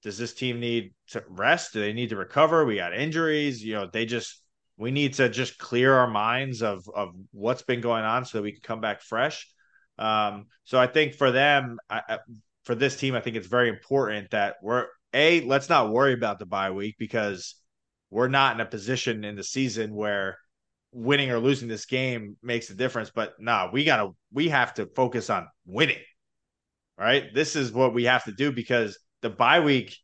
Does 0.03 0.17
this 0.17 0.33
team 0.33 0.59
need 0.59 0.95
to 1.11 1.23
rest? 1.29 1.71
Do 1.71 1.79
they 1.79 1.93
need 1.93 2.09
to 2.09 2.17
recover? 2.17 2.65
We 2.65 2.75
got 2.75 2.93
injuries. 2.93 3.63
You 3.63 3.75
know, 3.75 3.89
they 3.89 4.05
just 4.05 4.41
we 4.75 4.91
need 4.91 5.13
to 5.13 5.29
just 5.29 5.57
clear 5.57 5.93
our 5.93 6.09
minds 6.09 6.61
of 6.61 6.83
of 6.93 7.15
what's 7.31 7.61
been 7.61 7.79
going 7.79 8.03
on 8.03 8.25
so 8.25 8.37
that 8.37 8.41
we 8.41 8.51
can 8.51 8.61
come 8.63 8.81
back 8.81 9.01
fresh. 9.01 9.47
Um, 9.97 10.47
so 10.65 10.77
I 10.77 10.87
think 10.87 11.13
for 11.13 11.31
them, 11.31 11.77
I, 11.89 12.19
for 12.65 12.75
this 12.75 12.97
team, 12.97 13.15
I 13.15 13.21
think 13.21 13.37
it's 13.37 13.47
very 13.47 13.69
important 13.69 14.31
that 14.31 14.57
we're 14.61 14.87
a 15.13 15.39
let's 15.45 15.69
not 15.69 15.89
worry 15.89 16.11
about 16.11 16.37
the 16.37 16.45
bye 16.45 16.71
week 16.71 16.97
because 16.99 17.55
we're 18.09 18.27
not 18.27 18.55
in 18.55 18.61
a 18.61 18.65
position 18.65 19.23
in 19.23 19.35
the 19.35 19.43
season 19.43 19.93
where 19.93 20.37
winning 20.91 21.31
or 21.31 21.39
losing 21.39 21.67
this 21.67 21.85
game 21.85 22.37
makes 22.41 22.69
a 22.69 22.75
difference. 22.75 23.11
But 23.13 23.33
nah, 23.39 23.69
we 23.71 23.83
gotta 23.83 24.11
we 24.31 24.49
have 24.49 24.73
to 24.75 24.87
focus 24.95 25.29
on 25.29 25.47
winning. 25.65 25.99
Right, 26.97 27.31
this 27.33 27.55
is 27.55 27.71
what 27.71 27.93
we 27.93 28.05
have 28.05 28.23
to 28.23 28.31
do 28.31 28.51
because 28.51 28.97
the 29.21 29.29
bye 29.29 29.59
week 29.59 29.95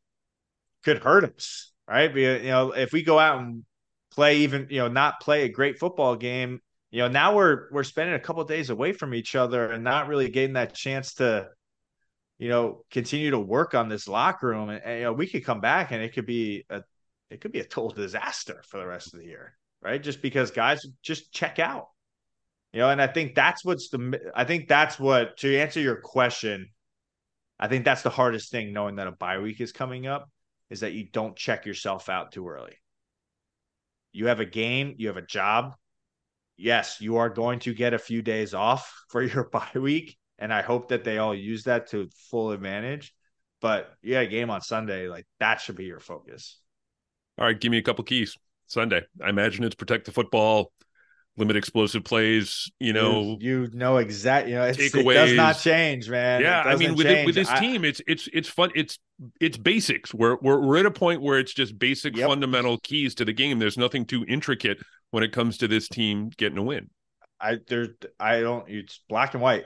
could 0.84 1.00
hurt 1.00 1.24
us, 1.24 1.72
right? 1.88 2.16
You 2.16 2.44
know, 2.44 2.72
if 2.72 2.92
we 2.94 3.04
go 3.04 3.18
out 3.18 3.40
and 3.40 3.64
play 4.12 4.38
even, 4.40 4.68
you 4.70 4.78
know, 4.78 4.90
not 4.90 5.20
play 5.20 5.44
a 5.44 5.50
great 5.50 5.80
football 5.80 6.16
game, 6.16 6.60
you 6.92 7.00
know, 7.00 7.08
now 7.08 7.36
we're 7.36 7.68
we're 7.72 7.84
spending 7.84 8.16
a 8.16 8.20
couple 8.20 8.44
days 8.44 8.70
away 8.70 8.94
from 8.94 9.16
each 9.16 9.36
other 9.36 9.72
and 9.72 9.84
not 9.84 10.08
really 10.08 10.30
getting 10.30 10.54
that 10.54 10.76
chance 10.76 11.16
to, 11.16 11.48
you 12.38 12.50
know, 12.50 12.84
continue 12.92 13.32
to 13.32 13.40
work 13.40 13.74
on 13.74 13.90
this 13.90 14.08
locker 14.08 14.48
room. 14.48 14.70
And, 14.70 14.84
and 14.84 15.00
you 15.00 15.06
know, 15.06 15.14
we 15.14 15.28
could 15.28 15.44
come 15.44 15.62
back 15.62 15.92
and 15.92 16.04
it 16.04 16.14
could 16.14 16.28
be 16.28 16.66
a 16.70 16.84
it 17.30 17.42
could 17.42 17.52
be 17.52 17.60
a 17.60 17.66
total 17.66 17.92
disaster 17.92 18.64
for 18.68 18.80
the 18.80 18.86
rest 18.86 19.14
of 19.14 19.20
the 19.20 19.26
year, 19.26 19.58
right? 19.82 20.02
Just 20.02 20.22
because 20.22 20.52
guys 20.52 20.86
just 21.02 21.34
check 21.34 21.60
out. 21.60 21.88
You 22.72 22.80
know, 22.80 22.90
and 22.90 23.02
I 23.02 23.08
think 23.08 23.36
that's 23.36 23.64
what's 23.64 23.90
the 23.90 24.32
I 24.36 24.46
think 24.46 24.68
that's 24.68 25.00
what 25.00 25.38
to 25.38 25.58
answer 25.60 25.80
your 25.80 25.98
question, 25.98 26.70
I 27.60 27.68
think 27.68 27.86
that's 27.86 28.02
the 28.02 28.10
hardest 28.10 28.52
thing 28.52 28.74
knowing 28.74 28.96
that 28.96 29.08
a 29.08 29.12
bye 29.12 29.40
week 29.40 29.62
is 29.62 29.72
coming 29.72 30.08
up 30.08 30.30
is 30.70 30.80
that 30.80 30.94
you 30.94 31.06
don't 31.12 31.36
check 31.36 31.66
yourself 31.66 32.10
out 32.10 32.32
too 32.32 32.48
early. 32.48 32.76
You 34.12 34.28
have 34.28 34.40
a 34.40 34.46
game, 34.46 34.96
you 34.98 35.08
have 35.08 35.18
a 35.18 35.22
job. 35.22 35.76
Yes, 36.58 37.00
you 37.00 37.18
are 37.18 37.30
going 37.30 37.60
to 37.60 37.74
get 37.74 37.94
a 37.94 38.00
few 38.00 38.22
days 38.22 38.54
off 38.54 38.94
for 39.10 39.22
your 39.22 39.50
bye 39.50 39.70
week. 39.76 40.18
And 40.40 40.54
I 40.54 40.62
hope 40.62 40.90
that 40.90 41.04
they 41.04 41.20
all 41.20 41.36
use 41.36 41.64
that 41.66 41.88
to 41.92 42.10
full 42.30 42.52
advantage. 42.52 43.14
But 43.62 43.94
yeah, 44.02 44.26
game 44.26 44.50
on 44.50 44.62
Sunday, 44.62 45.08
like 45.08 45.26
that 45.40 45.62
should 45.62 45.78
be 45.78 45.86
your 45.86 46.00
focus. 46.00 46.60
All 47.38 47.46
right, 47.46 47.60
give 47.60 47.72
me 47.72 47.78
a 47.78 47.82
couple 47.82 48.04
keys. 48.04 48.38
Sunday. 48.68 49.02
I 49.24 49.30
imagine 49.30 49.64
it's 49.64 49.76
protect 49.76 50.06
the 50.06 50.12
football, 50.12 50.72
limit 51.38 51.56
explosive 51.56 52.04
plays. 52.04 52.72
You 52.80 52.94
know, 52.94 53.38
you, 53.40 53.64
you 53.64 53.70
know 53.74 53.98
exactly. 53.98 54.52
You 54.52 54.60
know, 54.60 54.66
it 54.66 54.78
does 54.78 55.34
not 55.34 55.60
change, 55.60 56.10
man. 56.10 56.42
Yeah, 56.42 56.62
I 56.62 56.76
mean, 56.76 56.96
with 56.96 57.08
it, 57.08 57.26
with 57.26 57.36
this 57.36 57.50
I, 57.50 57.60
team, 57.60 57.86
it's 57.86 58.02
it's 58.08 58.28
it's 58.34 58.50
fun. 58.50 58.72
It's 58.76 59.00
it's 59.40 59.58
basics. 59.58 60.14
We're 60.14 60.38
we're 60.42 60.60
we're 60.60 60.78
at 60.78 60.86
a 60.86 60.92
point 60.92 61.22
where 61.22 61.40
it's 61.40 61.54
just 61.54 61.78
basic 61.78 62.18
yep. 62.18 62.28
fundamental 62.28 62.78
keys 62.80 63.16
to 63.16 63.26
the 63.26 63.34
game. 63.34 63.60
There's 63.60 63.78
nothing 63.78 64.06
too 64.06 64.26
intricate 64.28 64.80
when 65.12 65.24
it 65.24 65.32
comes 65.32 65.58
to 65.60 65.68
this 65.68 65.88
team 65.88 66.32
getting 66.38 66.58
a 66.58 66.64
win. 66.64 66.90
I 67.40 67.60
there's 67.68 67.90
I 68.20 68.42
don't. 68.42 68.68
It's 68.70 69.02
black 69.10 69.34
and 69.34 69.44
white. 69.44 69.66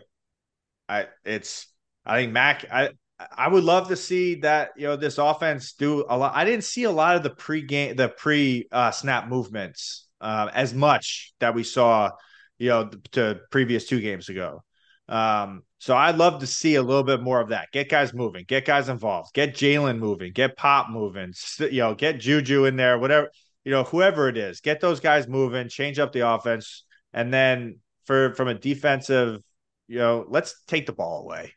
I 0.90 1.08
it's 1.24 1.68
I 2.06 2.22
think 2.22 2.34
Mac. 2.34 2.66
I 2.72 2.90
I 3.20 3.48
would 3.48 3.64
love 3.64 3.88
to 3.88 3.96
see 3.96 4.36
that 4.42 4.72
you 4.78 4.86
know 4.86 4.96
this 4.96 5.18
offense 5.18 5.74
do 5.74 6.06
a 6.08 6.18
lot. 6.18 6.36
I 6.36 6.46
didn't 6.46 6.66
see 6.66 6.84
a 6.84 6.92
lot 6.92 7.16
of 7.16 7.24
the 7.24 7.32
pre 7.32 7.64
game, 7.64 7.96
the 7.96 8.10
pre 8.10 8.68
uh, 8.72 8.92
snap 8.92 9.28
movements 9.28 10.08
uh, 10.22 10.50
as 10.54 10.74
much 10.74 11.34
that 11.40 11.56
we 11.56 11.64
saw, 11.64 12.12
you 12.60 12.70
know, 12.70 12.92
to 13.14 13.40
previous 13.52 13.88
two 13.88 14.02
games 14.02 14.30
ago. 14.30 14.64
Um, 15.10 15.64
so 15.80 15.96
I'd 15.96 16.18
love 16.18 16.42
to 16.42 16.48
see 16.48 16.76
a 16.76 16.84
little 16.84 17.04
bit 17.04 17.22
more 17.22 17.40
of 17.40 17.50
that. 17.50 17.70
Get 17.72 17.90
guys 17.90 18.14
moving, 18.14 18.46
get 18.48 18.66
guys 18.66 18.90
involved, 18.90 19.34
get 19.34 19.56
Jalen 19.56 19.98
moving, 20.00 20.32
get 20.34 20.58
Pop 20.58 20.90
moving, 20.90 21.34
you 21.60 21.80
know, 21.80 21.96
get 21.96 22.20
Juju 22.20 22.66
in 22.66 22.76
there, 22.76 23.00
whatever, 23.00 23.32
you 23.64 23.72
know, 23.72 23.84
whoever 23.84 24.28
it 24.28 24.38
is, 24.38 24.60
get 24.62 24.80
those 24.80 25.00
guys 25.00 25.28
moving, 25.28 25.70
change 25.70 25.98
up 25.98 26.12
the 26.12 26.28
offense, 26.28 26.84
and 27.14 27.34
then 27.34 27.80
for 28.06 28.34
from 28.36 28.48
a 28.48 28.54
defensive, 28.54 29.42
you 29.88 29.98
know, 29.98 30.26
let's 30.28 30.62
take 30.68 30.86
the 30.86 30.94
ball 30.94 31.22
away 31.22 31.54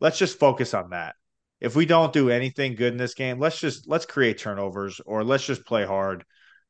let's 0.00 0.18
just 0.18 0.38
focus 0.38 0.74
on 0.74 0.90
that. 0.90 1.14
If 1.60 1.74
we 1.74 1.86
don't 1.86 2.12
do 2.12 2.30
anything 2.30 2.76
good 2.76 2.92
in 2.92 2.98
this 2.98 3.14
game, 3.14 3.38
let's 3.38 3.58
just 3.58 3.88
let's 3.88 4.06
create 4.06 4.38
turnovers 4.38 5.00
or 5.04 5.24
let's 5.24 5.44
just 5.44 5.66
play 5.66 5.84
hard. 5.84 6.24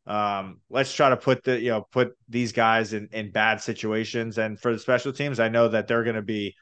Um, 0.07 0.61
let's 0.71 0.93
try 0.95 1.11
to 1.11 1.17
put 1.17 1.45
the 1.45 1.61
you 1.61 1.71
know 1.71 1.87
put 1.93 2.13
these 2.29 2.53
guys 2.53 2.95
in 2.95 3.09
in 3.13 3.31
bad 3.31 3.61
situations. 3.61 4.39
And 4.39 4.59
for 4.59 4.73
the 4.73 4.79
special 4.79 5.13
teams, 5.13 5.41
I 5.41 5.49
know 5.49 5.69
that 5.69 5.87
they're 5.87 6.05
going 6.05 6.17
to 6.17 6.23
be 6.23 6.55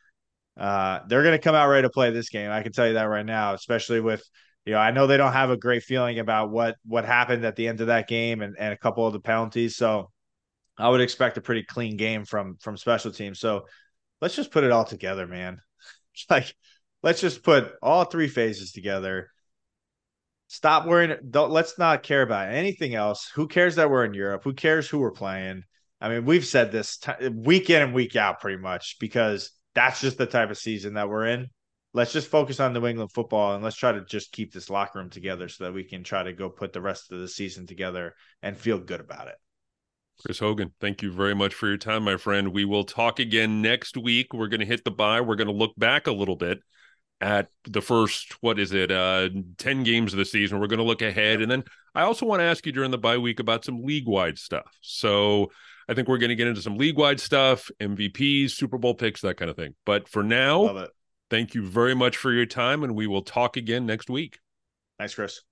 uh, 0.56 1.00
they're 1.06 1.23
going 1.23 1.38
to 1.38 1.42
come 1.42 1.54
out 1.54 1.68
ready 1.68 1.87
to 1.87 1.90
play 1.90 2.11
this 2.11 2.30
game. 2.30 2.50
I 2.50 2.62
can 2.62 2.73
tell 2.73 2.88
you 2.88 2.94
that 2.94 3.04
right 3.04 3.26
now, 3.26 3.54
especially 3.54 4.00
with 4.00 4.25
you 4.64 4.73
know 4.73 4.80
I 4.80 4.90
know 4.90 5.06
they 5.06 5.16
don't 5.16 5.32
have 5.32 5.50
a 5.50 5.56
great 5.56 5.85
feeling 5.85 6.18
about 6.18 6.50
what 6.50 6.76
what 6.85 7.04
happened 7.04 7.44
at 7.44 7.54
the 7.54 7.68
end 7.68 7.80
of 7.80 7.88
that 7.88 8.08
game 8.08 8.42
and 8.42 8.56
and 8.58 8.73
a 8.73 8.78
couple 8.78 9.06
of 9.06 9.12
the 9.12 9.20
penalties. 9.20 9.76
So 9.76 10.11
I 10.76 10.88
would 10.88 11.00
expect 11.00 11.38
a 11.38 11.40
pretty 11.40 11.62
clean 11.62 11.96
game 11.96 12.25
from 12.25 12.56
from 12.61 12.76
special 12.76 13.12
teams. 13.12 13.38
So 13.38 13.66
let's 14.20 14.35
just 14.35 14.50
put 14.50 14.64
it 14.64 14.73
all 14.73 14.85
together, 14.85 15.28
man. 15.28 15.61
like, 16.30 16.54
let's 17.02 17.20
just 17.20 17.42
put 17.42 17.73
all 17.82 18.04
three 18.04 18.28
phases 18.28 18.73
together. 18.73 19.30
Stop 20.49 20.87
worrying. 20.87 21.16
Don't 21.28 21.50
let's 21.50 21.78
not 21.78 22.02
care 22.02 22.23
about 22.23 22.52
anything 22.52 22.94
else. 22.94 23.28
Who 23.35 23.49
cares 23.49 23.76
that 23.76 23.90
we're 23.90 24.04
in 24.04 24.14
Europe? 24.14 24.44
Who 24.44 24.54
cares 24.54 24.88
who 24.88 25.00
we're 25.00 25.11
playing? 25.11 25.64
I 26.00 26.08
mean, 26.08 26.25
we've 26.25 26.46
said 26.46 26.70
this 26.70 26.99
t- 26.99 27.28
week 27.28 27.70
in 27.70 27.82
and 27.82 27.94
week 27.94 28.16
out 28.16 28.40
pretty 28.40 28.61
much 28.62 28.96
because 29.00 29.50
that's 29.75 30.00
just 30.00 30.18
the 30.18 30.26
type 30.26 30.50
of 30.50 30.58
season 30.58 30.94
that 30.94 31.08
we're 31.08 31.26
in. 31.26 31.49
Let's 31.94 32.12
just 32.12 32.28
focus 32.28 32.61
on 32.61 32.75
New 32.75 32.87
England 32.87 33.11
football 33.12 33.54
and 33.54 33.64
let's 33.64 33.76
try 33.76 33.92
to 33.92 34.04
just 34.04 34.30
keep 34.30 34.52
this 34.52 34.68
locker 34.68 34.99
room 34.99 35.11
together 35.11 35.49
so 35.49 35.64
that 35.64 35.73
we 35.73 35.82
can 35.82 36.04
try 36.04 36.23
to 36.23 36.32
go 36.32 36.50
put 36.50 36.73
the 36.73 36.82
rest 36.82 37.11
of 37.11 37.20
the 37.20 37.28
season 37.28 37.66
together 37.66 38.14
and 38.42 38.56
feel 38.56 38.78
good 38.78 39.00
about 39.00 39.28
it. 39.28 39.37
Chris 40.25 40.38
Hogan, 40.38 40.73
thank 40.80 41.02
you 41.02 41.12
very 41.12 41.35
much 41.35 41.54
for 41.54 41.68
your 41.68 41.76
time, 41.76 42.04
my 42.04 42.16
friend. 42.16 42.52
We 42.52 42.64
will 42.64 42.85
talk 42.85 43.18
again 43.18 43.62
next 43.62 43.96
week. 43.96 44.32
We're 44.32 44.49
going 44.49 44.61
to 44.61 44.66
hit 44.66 44.85
the 44.85 44.90
bye. 44.90 45.20
We're 45.20 45.37
going 45.37 45.49
to 45.49 45.52
look 45.52 45.75
back 45.76 46.06
a 46.06 46.12
little 46.12 46.37
bit 46.37 46.61
at 47.20 47.49
the 47.64 47.80
first, 47.80 48.42
what 48.42 48.58
is 48.58 48.73
it, 48.73 48.90
uh, 48.90 49.28
10 49.58 49.82
games 49.85 50.12
of 50.12 50.18
the 50.18 50.25
season. 50.25 50.61
We're 50.61 50.66
going 50.66 50.78
to 50.78 50.85
look 50.85 51.02
ahead. 51.02 51.40
And 51.42 51.50
then 51.50 51.64
I 51.94 52.02
also 52.02 52.26
want 52.26 52.40
to 52.40 52.44
ask 52.44 52.64
you 52.66 52.73
during 52.73 52.90
the 52.90 52.99
bye 52.99 53.18
week 53.18 53.40
about 53.40 53.64
some 53.64 53.82
league 53.82 54.06
wide 54.06 54.38
stuff. 54.38 54.76
So 54.80 55.50
I 55.88 55.94
think 55.94 56.08
we're 56.08 56.18
going 56.18 56.30
to 56.30 56.37
get 56.37 56.49
into 56.49 56.62
some 56.62 56.76
league 56.76 56.96
wide 56.96 57.20
stuff, 57.20 57.70
MVPs, 57.80 58.50
Super 58.50 58.78
Bowl 58.78 58.94
picks, 58.94 59.20
that 59.20 59.37
kind 59.37 59.50
of 59.50 59.56
thing. 59.56 59.75
But 59.85 60.08
for 60.08 60.23
now, 60.23 60.87
thank 61.30 61.54
you 61.54 61.66
very 61.66 61.94
much 61.94 62.16
for 62.16 62.32
your 62.32 62.46
time, 62.46 62.82
and 62.82 62.94
we 62.94 63.06
will 63.06 63.23
talk 63.23 63.56
again 63.56 63.87
next 63.87 64.11
week. 64.11 64.38
Thanks, 64.99 65.14
Chris. 65.14 65.42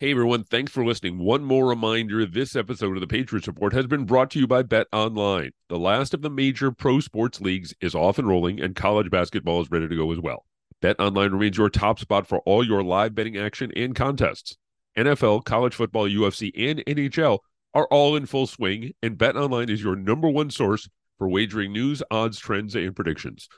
Hey 0.00 0.12
everyone, 0.12 0.44
thanks 0.44 0.72
for 0.72 0.82
listening. 0.82 1.18
One 1.18 1.44
more 1.44 1.68
reminder 1.68 2.24
this 2.24 2.56
episode 2.56 2.96
of 2.96 3.02
the 3.02 3.06
Patriots 3.06 3.46
Report 3.46 3.74
has 3.74 3.86
been 3.86 4.06
brought 4.06 4.30
to 4.30 4.38
you 4.38 4.46
by 4.46 4.62
Bet 4.62 4.86
Online. 4.94 5.50
The 5.68 5.78
last 5.78 6.14
of 6.14 6.22
the 6.22 6.30
major 6.30 6.72
pro 6.72 7.00
sports 7.00 7.38
leagues 7.42 7.74
is 7.82 7.94
off 7.94 8.18
and 8.18 8.26
rolling, 8.26 8.62
and 8.62 8.74
college 8.74 9.10
basketball 9.10 9.60
is 9.60 9.70
ready 9.70 9.88
to 9.88 9.94
go 9.94 10.10
as 10.10 10.18
well. 10.18 10.46
Bet 10.80 10.98
Online 10.98 11.32
remains 11.32 11.58
your 11.58 11.68
top 11.68 11.98
spot 11.98 12.26
for 12.26 12.38
all 12.46 12.66
your 12.66 12.82
live 12.82 13.14
betting 13.14 13.36
action 13.36 13.72
and 13.76 13.94
contests. 13.94 14.56
NFL, 14.96 15.44
college 15.44 15.74
football, 15.74 16.08
UFC, 16.08 16.50
and 16.56 16.82
NHL 16.86 17.40
are 17.74 17.86
all 17.88 18.16
in 18.16 18.24
full 18.24 18.46
swing, 18.46 18.92
and 19.02 19.18
Bet 19.18 19.36
Online 19.36 19.68
is 19.68 19.82
your 19.82 19.96
number 19.96 20.30
one 20.30 20.48
source 20.48 20.88
for 21.18 21.28
wagering 21.28 21.74
news, 21.74 22.02
odds, 22.10 22.38
trends, 22.38 22.74
and 22.74 22.96
predictions 22.96 23.50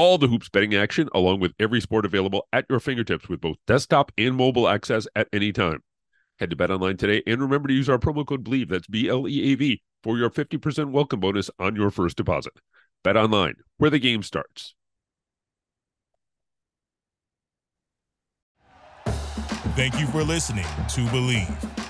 all 0.00 0.16
the 0.16 0.28
hoops 0.28 0.48
betting 0.48 0.74
action 0.74 1.10
along 1.14 1.40
with 1.40 1.52
every 1.60 1.78
sport 1.78 2.06
available 2.06 2.48
at 2.54 2.64
your 2.70 2.80
fingertips 2.80 3.28
with 3.28 3.38
both 3.38 3.58
desktop 3.66 4.10
and 4.16 4.34
mobile 4.34 4.66
access 4.66 5.06
at 5.14 5.28
any 5.30 5.52
time. 5.52 5.82
Head 6.38 6.48
to 6.48 6.56
Bet 6.56 6.70
Online 6.70 6.96
today 6.96 7.22
and 7.26 7.38
remember 7.38 7.68
to 7.68 7.74
use 7.74 7.86
our 7.86 7.98
promo 7.98 8.26
code 8.26 8.42
BLEAV, 8.42 8.70
that's 8.70 8.86
B 8.86 9.10
L 9.10 9.28
E 9.28 9.52
A 9.52 9.56
V, 9.56 9.82
for 10.02 10.16
your 10.16 10.30
50% 10.30 10.90
welcome 10.90 11.20
bonus 11.20 11.50
on 11.58 11.76
your 11.76 11.90
first 11.90 12.16
deposit. 12.16 12.54
Bet 13.04 13.18
Online, 13.18 13.56
where 13.76 13.90
the 13.90 13.98
game 13.98 14.22
starts. 14.22 14.74
Thank 19.76 20.00
you 20.00 20.06
for 20.06 20.24
listening 20.24 20.64
to 20.64 21.00
Bleav. 21.08 21.89